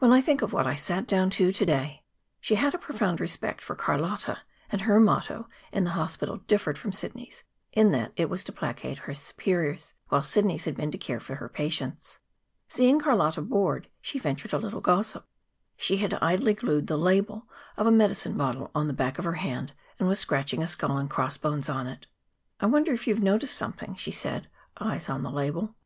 When 0.00 0.10
I 0.10 0.20
think 0.20 0.42
of 0.42 0.52
what 0.52 0.66
I 0.66 0.74
sat 0.74 1.06
down 1.06 1.30
to 1.30 1.52
to 1.52 1.64
day!" 1.64 2.02
She 2.40 2.56
had 2.56 2.74
a 2.74 2.78
profound 2.78 3.20
respect 3.20 3.62
for 3.62 3.76
Carlotta, 3.76 4.38
and 4.70 4.80
her 4.80 4.98
motto 4.98 5.48
in 5.70 5.84
the 5.84 5.92
hospital 5.92 6.38
differed 6.48 6.76
from 6.76 6.90
Sidney's 6.90 7.44
in 7.72 7.92
that 7.92 8.12
it 8.16 8.28
was 8.28 8.42
to 8.42 8.50
placate 8.52 8.98
her 8.98 9.14
superiors, 9.14 9.94
while 10.08 10.24
Sidney's 10.24 10.64
had 10.64 10.74
been 10.76 10.90
to 10.90 10.98
care 10.98 11.20
for 11.20 11.36
her 11.36 11.48
patients. 11.48 12.18
Seeing 12.66 12.98
Carlotta 13.00 13.40
bored, 13.40 13.86
she 14.00 14.18
ventured 14.18 14.52
a 14.52 14.58
little 14.58 14.80
gossip. 14.80 15.24
She 15.76 15.98
had 15.98 16.14
idly 16.14 16.54
glued 16.54 16.88
the 16.88 16.98
label 16.98 17.46
of 17.76 17.86
a 17.86 17.92
medicine 17.92 18.36
bottle 18.36 18.72
on 18.74 18.88
the 18.88 18.92
back 18.92 19.16
of 19.16 19.24
her 19.24 19.34
hand, 19.34 19.74
and 20.00 20.08
was 20.08 20.18
scratching 20.18 20.60
a 20.60 20.66
skull 20.66 20.98
and 20.98 21.08
cross 21.08 21.36
bones 21.36 21.68
on 21.68 21.86
it. 21.86 22.08
"I 22.58 22.66
wonder 22.66 22.92
if 22.92 23.06
you 23.06 23.14
have 23.14 23.22
noticed 23.22 23.54
something," 23.54 23.94
she 23.94 24.10
said, 24.10 24.48
eyes 24.80 25.08
on 25.08 25.22
the 25.22 25.30
label. 25.30 25.76